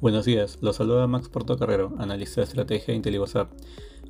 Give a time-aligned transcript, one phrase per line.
[0.00, 3.50] Buenos días, los saluda Max Portocarrero, analista de estrategia de IntelliWhatsApp.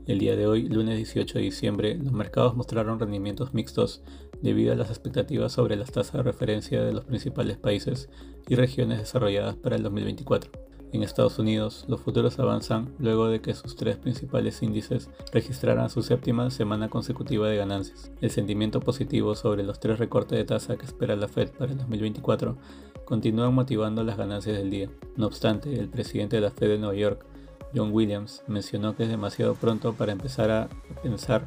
[0.07, 4.03] El día de hoy, lunes 18 de diciembre, los mercados mostraron rendimientos mixtos
[4.43, 8.11] debido a las expectativas sobre las tasas de referencia de los principales países
[8.49, 10.69] y regiones desarrolladas para el 2024.
[10.91, 16.03] En Estados Unidos, los futuros avanzan luego de que sus tres principales índices registraran su
[16.03, 18.11] séptima semana consecutiva de ganancias.
[18.23, 21.79] El sentimiento positivo sobre los tres recortes de tasa que espera la Fed para el
[21.79, 22.57] 2024
[23.09, 24.91] continúan motivando las ganancias del día.
[25.17, 27.25] No obstante, el presidente de la Fed de Nueva York,
[27.75, 30.69] John Williams, mencionó que es demasiado pronto para empezar a
[31.03, 31.47] pensar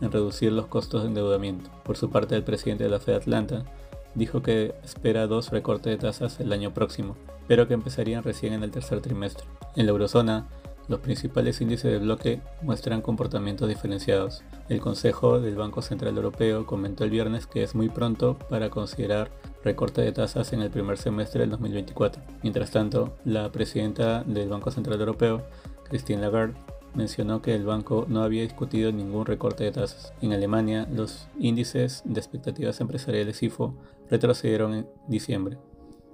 [0.00, 1.68] en reducir los costos de endeudamiento.
[1.84, 3.66] Por su parte, el presidente de la Fed Atlanta
[4.14, 7.14] dijo que espera dos recortes de tasas el año próximo,
[7.46, 9.44] pero que empezarían recién en el tercer trimestre.
[9.76, 10.48] En la eurozona,
[10.88, 14.44] los principales índices de bloque muestran comportamientos diferenciados.
[14.70, 19.30] El Consejo del Banco Central Europeo comentó el viernes que es muy pronto para considerar
[19.64, 22.22] recorte de tasas en el primer semestre del 2024.
[22.42, 25.42] Mientras tanto, la presidenta del Banco Central Europeo,
[25.88, 26.54] Christine Lagarde,
[26.94, 30.12] mencionó que el banco no había discutido ningún recorte de tasas.
[30.20, 33.74] En Alemania, los índices de expectativas empresariales IFO
[34.10, 35.58] retrocedieron en diciembre.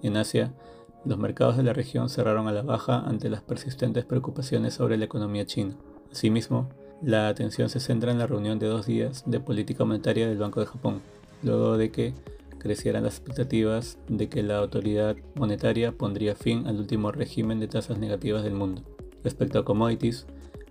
[0.02, 0.52] En Asia,
[1.04, 5.06] los mercados de la región cerraron a la baja ante las persistentes preocupaciones sobre la
[5.06, 5.74] economía china.
[6.12, 6.68] Asimismo,
[7.02, 10.60] la atención se centra en la reunión de dos días de política monetaria del Banco
[10.60, 11.00] de Japón,
[11.42, 12.14] luego de que
[12.58, 17.98] crecieran las expectativas de que la autoridad monetaria pondría fin al último régimen de tasas
[17.98, 18.82] negativas del mundo.
[19.24, 20.26] Respecto a commodities,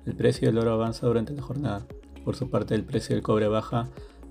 [0.06, 1.86] el precio del oro avanza durante la jornada.
[2.24, 3.90] Por su parte, el precio del cobre baja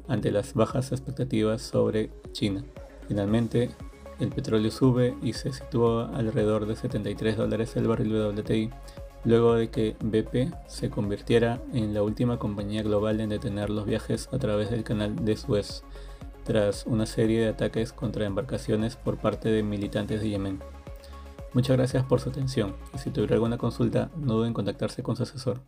[0.08, 2.64] ante las bajas expectativas sobre China.
[3.08, 3.70] Finalmente,
[4.18, 8.70] el petróleo sube y se sitúa alrededor de 73 dólares el barril WTI,
[9.24, 14.28] luego de que BP se convirtiera en la última compañía global en detener los viajes
[14.32, 15.82] a través del canal de Suez,
[16.46, 20.60] tras una serie de ataques contra embarcaciones por parte de militantes de Yemen.
[21.52, 25.16] Muchas gracias por su atención y si tuviera alguna consulta no duden en contactarse con
[25.16, 25.60] su asesor.